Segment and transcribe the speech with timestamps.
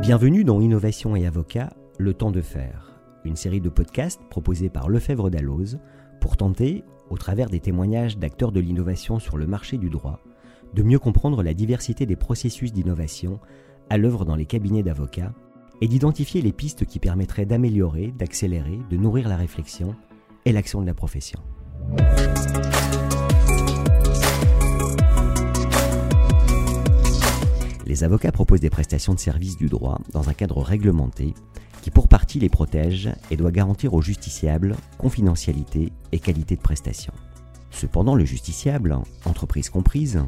[0.00, 4.88] Bienvenue dans Innovation et Avocat, le temps de faire, une série de podcasts proposés par
[4.88, 5.78] Lefebvre Dalloz
[6.22, 10.20] pour tenter, au travers des témoignages d'acteurs de l'innovation sur le marché du droit,
[10.72, 13.40] de mieux comprendre la diversité des processus d'innovation
[13.90, 15.34] à l'œuvre dans les cabinets d'avocats
[15.82, 19.94] et d'identifier les pistes qui permettraient d'améliorer, d'accélérer, de nourrir la réflexion
[20.46, 21.40] et l'action de la profession.
[27.90, 31.34] Les avocats proposent des prestations de services du droit dans un cadre réglementé
[31.82, 37.12] qui pour partie les protège et doit garantir aux justiciables confidentialité et qualité de prestation.
[37.72, 40.22] Cependant, le justiciable, entreprise comprise,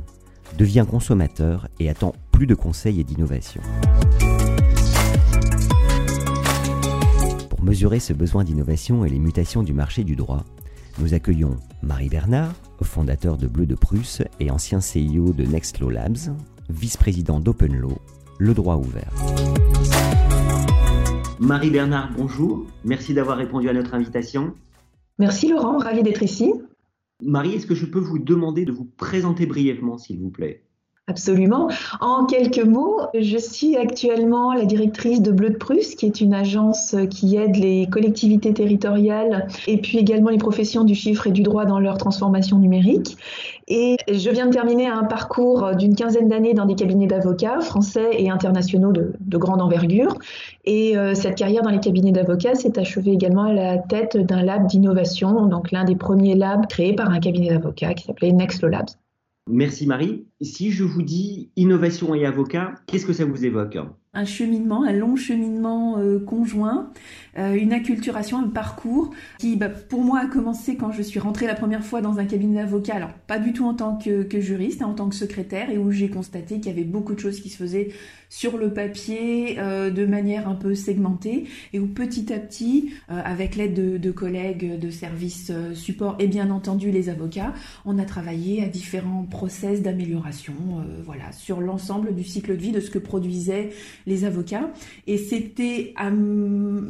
[0.58, 3.62] devient consommateur et attend plus de conseils et d'innovation.
[7.48, 10.44] Pour mesurer ce besoin d'innovation et les mutations du marché du droit,
[10.98, 16.34] nous accueillons Marie Bernard, fondateur de Bleu de Prusse et ancien CEO de Nextlaw Labs,
[16.68, 17.98] vice-président d'Openlaw,
[18.38, 19.12] le droit ouvert.
[21.38, 22.66] Marie Bernard, bonjour.
[22.84, 24.54] Merci d'avoir répondu à notre invitation.
[25.18, 26.52] Merci Laurent, ravi d'être ici.
[27.22, 30.64] Marie, est-ce que je peux vous demander de vous présenter brièvement, s'il vous plaît?
[31.08, 31.68] Absolument.
[32.00, 36.32] En quelques mots, je suis actuellement la directrice de Bleu de Prusse, qui est une
[36.32, 41.42] agence qui aide les collectivités territoriales et puis également les professions du chiffre et du
[41.42, 43.16] droit dans leur transformation numérique.
[43.66, 48.10] Et je viens de terminer un parcours d'une quinzaine d'années dans des cabinets d'avocats français
[48.12, 50.14] et internationaux de, grande envergure.
[50.64, 54.44] Et euh, cette carrière dans les cabinets d'avocats s'est achevée également à la tête d'un
[54.44, 58.62] lab d'innovation, donc l'un des premiers labs créés par un cabinet d'avocats qui s'appelait Next
[58.62, 59.01] Labs.
[59.48, 60.26] Merci Marie.
[60.40, 63.76] Si je vous dis innovation et avocat, qu'est-ce que ça vous évoque?
[64.14, 66.90] Un cheminement, un long cheminement euh, conjoint,
[67.38, 71.46] euh, une acculturation, un parcours qui, bah, pour moi, a commencé quand je suis rentrée
[71.46, 72.94] la première fois dans un cabinet d'avocat.
[72.94, 75.90] Alors, pas du tout en tant que, juriste, hein, en tant que secrétaire, et où
[75.90, 77.88] j'ai constaté qu'il y avait beaucoup de choses qui se faisaient
[78.28, 83.56] sur le papier euh, de manière un peu segmentée, et où petit à petit, avec
[83.56, 87.54] l'aide de, de, collègues de services support et bien entendu les avocats,
[87.86, 90.54] on a travaillé à différents process d'amélioration,
[91.04, 93.70] voilà, sur l'ensemble du cycle de vie de ce que produisait
[94.06, 94.70] les avocats.
[95.06, 95.94] Et c'était,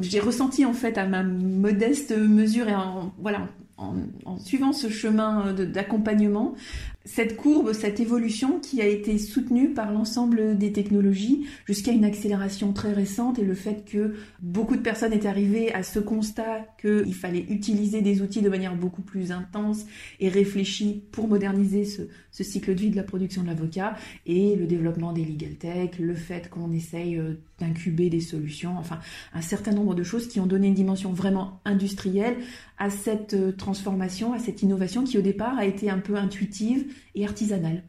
[0.00, 2.75] j'ai ressenti en fait à ma modeste mesure et
[3.19, 6.55] voilà, en, en suivant ce chemin d'accompagnement,
[7.04, 12.72] cette courbe, cette évolution qui a été soutenue par l'ensemble des technologies jusqu'à une accélération
[12.72, 17.14] très récente et le fait que beaucoup de personnes étaient arrivées à ce constat qu'il
[17.14, 19.84] fallait utiliser des outils de manière beaucoup plus intense
[20.20, 22.02] et réfléchie pour moderniser ce,
[22.42, 23.94] cycle de vie de la production de l'avocat
[24.26, 28.98] et le développement des legal tech, le fait qu'on essaye euh, d'incuber des solutions, enfin
[29.32, 32.36] un certain nombre de choses qui ont donné une dimension vraiment industrielle
[32.82, 36.93] à cette euh, transformation, à cette innovation qui au départ a été un peu intuitive
[37.15, 37.84] et artisanale.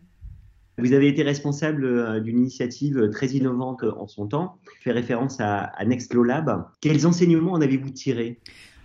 [0.78, 5.72] Vous avez été responsable euh, d'une initiative très innovante en son temps, fait référence à,
[5.84, 6.68] Nextlaw Lab.
[6.80, 8.40] Quels enseignements en avez-vous tiré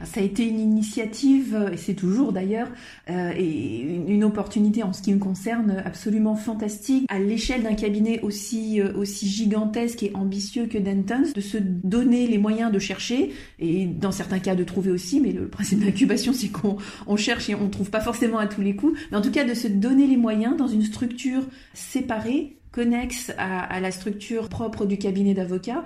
[0.04, 2.68] ça a été une initiative, et c'est toujours d'ailleurs,
[3.10, 8.20] euh, et une, opportunité en ce qui me concerne absolument fantastique, à l'échelle d'un cabinet
[8.20, 13.32] aussi, euh, aussi gigantesque et ambitieux que Dentons, de se donner les moyens de chercher,
[13.58, 16.76] et dans certains cas de trouver aussi, mais le principe d'incubation c'est qu'on
[17.06, 19.44] on cherche et on trouve pas forcément à tous les coups, mais en tout cas
[19.44, 21.42] de se donner les moyens dans une structure
[21.74, 25.84] séparée connexe à, à, la structure propre du cabinet d'avocats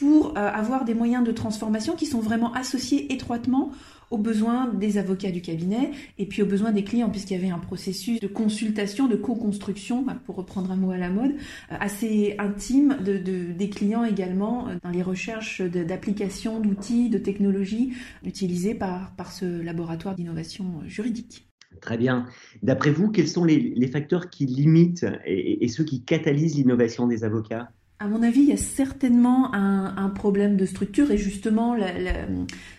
[0.00, 3.70] pour euh, avoir des moyens de transformation qui sont vraiment associés étroitement
[4.10, 7.50] aux besoins des avocats du cabinet et puis aux besoins des clients, puisqu'il y avait
[7.50, 11.76] un processus de consultation, de co-construction, bah, pour reprendre un mot à la mode, euh,
[11.78, 13.18] assez intime de,
[13.52, 17.92] des clients également euh, dans les recherches d'applications, d'outils, de technologies
[18.24, 21.46] utilisés par, par ce laboratoire d'innovation juridique.
[21.82, 22.26] Très bien.
[22.62, 27.70] D'après vous, quels sont les, facteurs qui limitent et ceux qui catalysent l'innovation des avocats?
[28.00, 31.76] À mon avis, il y a certainement un, problème de structure et justement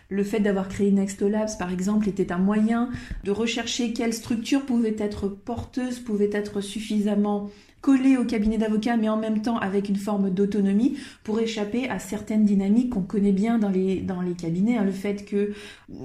[0.10, 2.90] le fait d'avoir créé Next Labs, par exemple, était un moyen
[3.24, 7.52] de rechercher quelle structure pouvait être porteuse, pouvait être suffisamment
[7.82, 12.00] collé au cabinet d'avocat, mais en même temps avec une forme d'autonomie pour échapper à
[12.00, 14.78] certaines dynamiques qu'on connaît bien dans les, dans les cabinets.
[14.78, 14.84] Hein.
[14.86, 15.54] Le fait que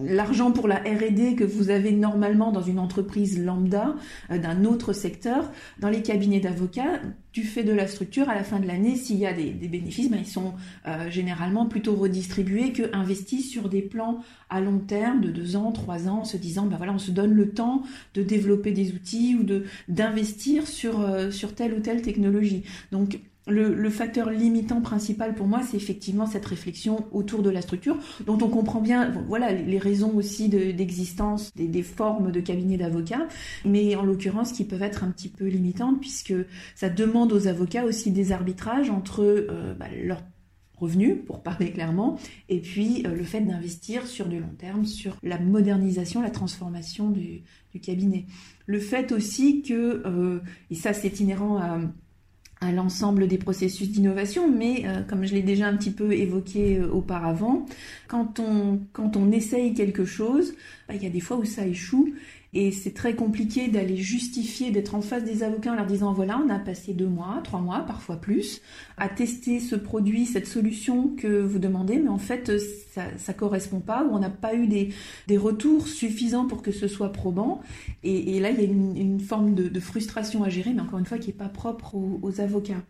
[0.03, 3.95] l'argent pour la R&D que vous avez normalement dans une entreprise lambda
[4.31, 7.01] euh, d'un autre secteur, dans les cabinets d'avocats,
[7.37, 10.09] du fait de la structure, à la fin de l'année, s'il y a des, bénéfices,
[10.09, 10.55] ben, ils sont
[10.87, 15.71] euh, généralement plutôt redistribués que investis sur des plans à long terme de deux ans,
[15.71, 17.83] trois ans, en se disant, ben voilà, on se donne le temps
[18.15, 22.65] de développer des outils ou de d'investir sur euh, sur telle ou telle technologie.
[22.91, 27.97] Donc le, facteur limitant principal pour moi, c'est effectivement cette réflexion autour de la structure,
[28.27, 33.29] dont on comprend bien, voilà, les raisons aussi d'existence des, formes de cabinets d'avocats,
[33.65, 36.35] mais en l'occurrence qui peuvent être un petit peu limitantes puisque
[36.75, 40.23] ça demande aux avocats aussi des arbitrages entre euh, bah, leur
[40.79, 42.19] revenus, pour parler clairement,
[42.51, 47.41] et puis le fait d'investir sur du long terme, sur la modernisation, la transformation du,
[47.73, 48.27] du cabinet.
[48.67, 51.81] Le fait aussi que, et ça c'est inhérent à
[52.61, 56.79] à l'ensemble des processus d'innovation, mais euh, comme je l'ai déjà un petit peu évoqué
[56.79, 57.67] euh, auparavant,
[58.09, 60.55] quand on, quand essaye quelque chose,
[60.89, 62.15] bah, il y a des fois où ça échoue,
[62.53, 66.41] et c'est très compliqué d'aller justifier, d'être en face des avocats en leur disant voilà,
[66.45, 68.63] on a passé deux mois, trois mois, parfois plus,
[68.97, 72.53] à tester ce produit, cette solution que vous demandez, mais en fait,
[72.93, 74.91] ça ne correspond pas, ou on n'a pas eu des,
[75.27, 77.61] des, retours suffisants pour que ce soit probant.
[78.03, 81.19] Et, là, il y a une, forme de, frustration à gérer, mais encore une fois,
[81.19, 82.83] qui n'est pas propre aux, avocats.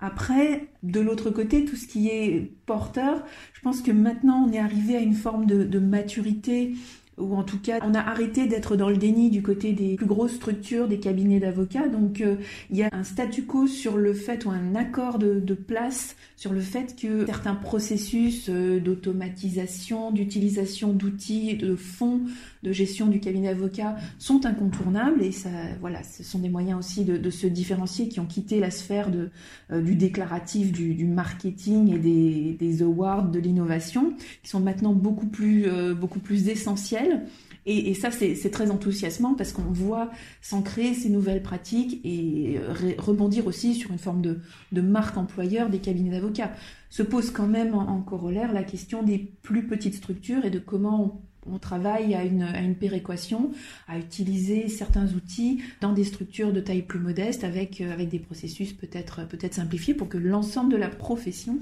[0.00, 4.58] Après, de l'autre côté, tout ce qui est porteur, je pense que maintenant on est
[4.58, 6.74] arrivé à une forme de, de maturité
[7.18, 10.06] ou en tout cas on a arrêté d'être dans le déni du côté des plus
[10.06, 11.88] grosses structures, des cabinets d'avocats.
[11.88, 12.36] Donc euh,
[12.70, 16.52] il y a un statu quo sur le fait ou un accord de, place sur
[16.52, 22.22] le fait que certains processus euh, d'automatisation, d'utilisation d'outils, de fonds
[22.62, 25.50] de gestion du cabinet d'avocats sont incontournables et ça,
[25.80, 29.30] voilà, ce sont des moyens aussi de, se différencier qui ont quitté la sphère de,
[29.70, 35.26] euh, du déclaratif, du, marketing et des, des awards de l'innovation, qui sont maintenant beaucoup
[35.26, 37.26] plus, beaucoup plus essentiels.
[37.64, 40.10] Et, ça, c'est très enthousiasmant parce qu'on voit
[40.40, 42.58] s'ancrer ces nouvelles pratiques et
[42.98, 44.40] rebondir aussi sur une forme de,
[44.72, 46.52] de marque employeur des cabinets d'avocats.
[46.90, 51.22] Se pose quand même en, corollaire la question des plus petites structures et de comment
[51.46, 53.52] on, travaille à une, péréquation,
[53.88, 58.72] à utiliser certains outils dans des structures de taille plus modeste avec, avec des processus
[58.72, 61.58] peut-être peut, -être, simplifiés pour que l'ensemble de la profession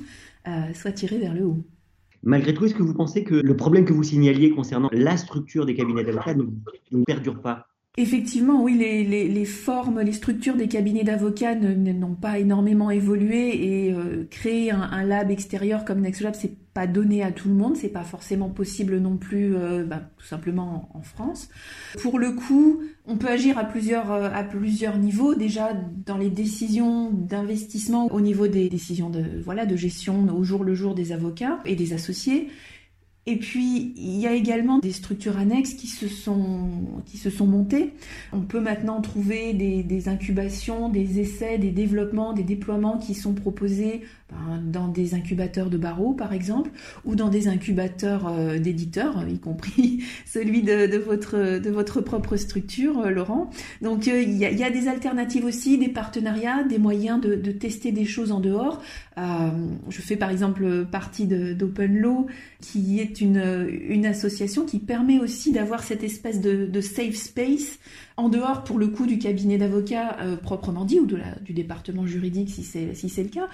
[0.49, 1.65] euh, soit tiré vers le haut.
[2.23, 5.65] Malgré tout, est-ce que vous pensez que le problème que vous signaliez concernant la structure
[5.65, 7.70] des cabinets d'avocats ne, perdure pas?
[8.01, 14.25] Effectivement, oui, les, formes, les structures des cabinets d'avocats n'ont pas énormément évolué et euh,
[14.31, 18.03] créer un, lab extérieur comme NextLab, c'est pas donné à tout le monde, c'est pas
[18.03, 21.51] forcément possible non plus, euh, bah, tout simplement en, France.
[22.01, 25.35] Pour le coup, on peut agir à plusieurs euh, à plusieurs niveaux.
[25.35, 25.75] Déjà
[26.07, 31.13] dans les décisions d'investissement, au niveau des décisions de gestion au jour le jour des
[31.13, 32.49] avocats et des associés.
[33.27, 36.71] Et puis, il y a également des structures annexes qui se sont,
[37.05, 37.93] qui se sont montées.
[38.33, 44.01] On peut maintenant trouver des, incubations, des essais, des développements, des déploiements qui sont proposés
[44.31, 46.71] ben, dans des incubateurs de barreaux par exemple,
[47.05, 53.01] ou dans des incubateurs euh, d'éditeurs, y compris celui de, votre, de votre propre structure,
[53.01, 53.51] euh, Laurent.
[53.83, 58.07] Donc euh, il y, a, des alternatives aussi, des partenariats, des moyens de, tester des
[58.07, 58.81] choses en dehors.
[59.17, 62.27] je fais par exemple partie d'Open Law,
[62.61, 67.79] qui est une, une association qui permet aussi d'avoir cette espèce de, safe space
[68.17, 72.63] en dehors pour le coup du cabinet d'avocats proprement dit ou du département juridique si
[72.63, 73.49] c'est si c'est le cas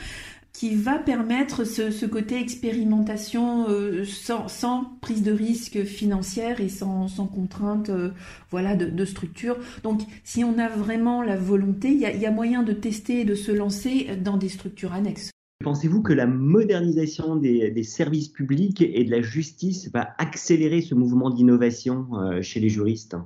[0.59, 7.91] qui va permettre ce, côté expérimentation euh, sans, prise de risque financière et sans, contrainte
[7.91, 8.11] euh,
[8.51, 9.59] voilà, de, structure.
[9.83, 13.35] Donc si on a vraiment la volonté, il y a, moyen de tester et de
[13.35, 15.31] se lancer dans des structures annexes.
[15.65, 21.31] Pensez-vous que la modernisation des, services publics et de la justice va accélérer ce mouvement
[21.31, 23.17] d'innovation euh, chez les juristes?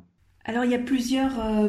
[0.45, 1.69] Alors il y a plusieurs, euh,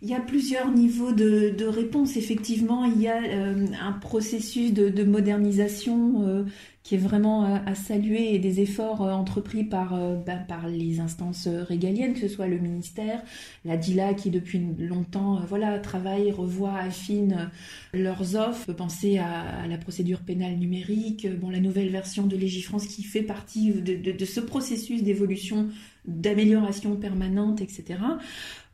[0.00, 2.16] il y a plusieurs niveaux de, réponse.
[2.16, 6.46] Effectivement, il y a euh, un processus de, de modernisation
[6.82, 9.96] qui est vraiment à, saluer et des efforts entrepris par,
[10.26, 13.22] ben, par les instances régaliennes, que ce soit le ministère,
[13.64, 17.50] la DILA qui depuis longtemps voilà, travaille, revoit, affine
[17.94, 18.72] leurs offres.
[18.72, 23.72] Penser à, la procédure pénale numérique, bon, la nouvelle version de Légifrance qui fait partie
[23.72, 25.68] de, ce processus d'évolution
[26.04, 28.00] d'amélioration permanente, etc.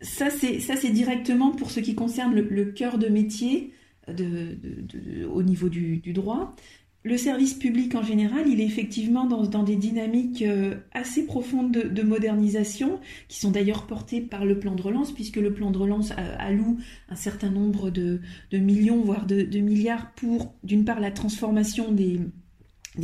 [0.00, 3.72] Ça, c'est ça, c'est directement pour ce qui concerne le, cœur de métier
[4.06, 4.56] de,
[5.30, 6.54] au niveau du, droit.
[7.04, 12.02] Le service public en général, il est effectivement dans, des dynamiques euh, assez profondes de,
[12.02, 16.12] modernisation, qui sont d'ailleurs portées par le plan de relance, puisque le plan de relance
[16.38, 16.78] alloue
[17.08, 18.20] un certain nombre de,
[18.52, 22.18] millions, voire de milliards pour, d'une part, la transformation des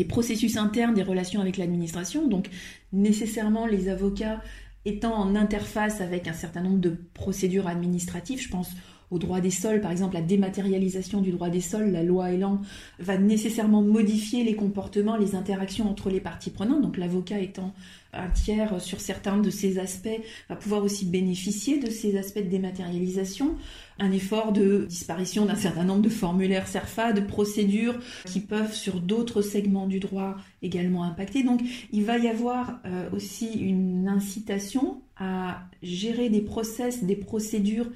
[0.05, 2.27] processus internes des relations avec l'administration.
[2.27, 2.51] Donc
[2.93, 4.43] nécessairement les avocats
[4.85, 8.71] étant en interface avec un certain nombre de procédures administratives, je pense
[9.15, 12.61] au droit des sols, par exemple la dématérialisation du droit des sols, la loi Elan
[12.99, 16.83] va nécessairement modifier les comportements, les interactions entre les parties prenantes.
[16.83, 17.73] Donc l'avocat étant
[18.13, 22.49] un tiers sur certains de ces aspects va pouvoir aussi bénéficier de ces aspects de
[22.49, 23.57] dématérialisation.
[23.99, 27.95] Un effort de disparition d'un certain nombre de formulaires CERFA, de procédures
[28.27, 31.45] qui peuvent sur d'autres segments du droit également impacter.
[31.45, 31.61] Donc
[31.93, 37.87] il va y avoir euh, aussi une incitation à gérer des process, des procédures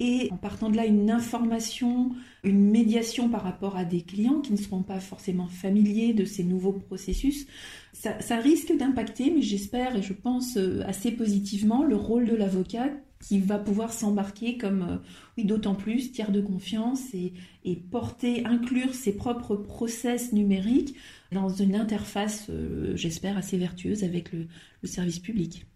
[0.00, 2.12] et en partant de là une information,
[2.44, 6.44] une médiation par rapport à des clients qui ne seront pas forcément familiers de ces
[6.44, 7.46] nouveaux processus,
[7.92, 12.90] ça, risque d'impacter, mais j'espère et je pense euh, assez positivement, le rôle de l'avocat
[13.20, 14.96] qui va pouvoir s'embarquer comme, euh,
[15.36, 17.32] oui, d'autant plus, tiers de confiance et,
[17.90, 20.94] porter, inclure ses propres process numériques
[21.32, 24.46] dans une interface, euh, j'espère, assez vertueuse avec le
[24.84, 25.66] service public.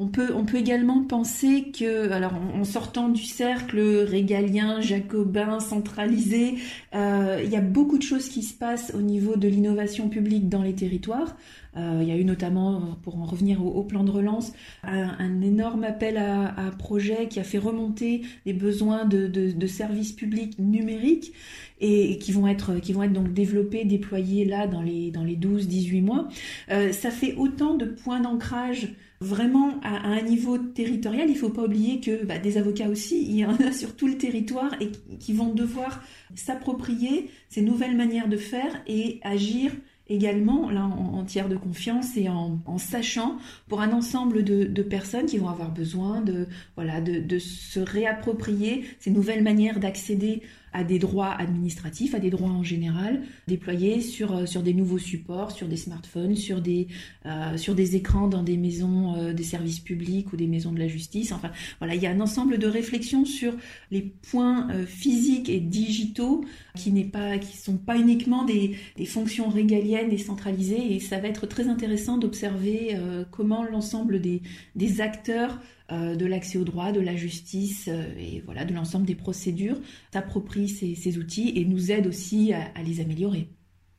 [0.00, 6.54] On peut, on peut également penser que, alors en, sortant du cercle régalien, jacobin, centralisé,
[6.94, 10.48] euh, il y a beaucoup de choses qui se passent au niveau de l'innovation publique
[10.48, 11.36] dans les territoires.
[11.76, 14.52] Euh, il y a eu notamment, pour en revenir au, plan de relance,
[14.84, 20.12] un, énorme appel à, à, projet qui a fait remonter les besoins de, de, services
[20.12, 21.32] publics numériques
[21.80, 25.36] et, qui vont être qui vont être donc développés, déployés là dans les dans les
[25.36, 26.28] 12-18 mois.
[26.70, 31.28] Euh, ça fait autant de points d'ancrage vraiment à, un niveau territorial.
[31.28, 33.96] Il ne faut pas oublier que bah, des avocats aussi, il y en a sur
[33.96, 36.02] tout le territoire et qui vont devoir
[36.34, 39.72] s'approprier ces nouvelles manières de faire et agir
[40.08, 43.36] également là en, tiers de confiance et en, sachant
[43.68, 46.46] pour un ensemble de, personnes qui vont avoir besoin de
[46.76, 50.40] voilà de, de se réapproprier ces nouvelles manières d'accéder
[50.72, 54.98] à des droits administratifs, à des droits en général, déployés sur, euh, sur des nouveaux
[54.98, 56.88] supports, sur des smartphones, sur des,
[57.26, 60.78] euh, sur des écrans dans des maisons euh, des services publics ou des maisons de
[60.78, 61.32] la justice.
[61.32, 63.54] Enfin, voilà, il y a un ensemble de réflexions sur
[63.90, 66.44] les points physiques et digitaux
[66.74, 70.94] qui n'est pas, qui sont pas uniquement des, des, fonctions régaliennes décentralisées.
[70.94, 72.96] Et ça va être très intéressant d'observer
[73.30, 74.42] comment l'ensemble des,
[74.76, 75.58] des acteurs
[75.90, 79.78] de l'accès au droit, de la justice et voilà de l'ensemble des procédures
[80.12, 83.48] s'approprient ces, outils et nous aident aussi à, à les améliorer.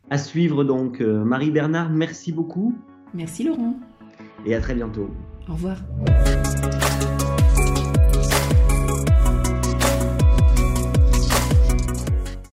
[0.10, 2.75] À suivre donc euh, Marie Bernard, merci beaucoup.
[3.13, 3.75] Merci Laurent.
[4.46, 5.10] Et à très bientôt.
[5.48, 5.78] Au revoir.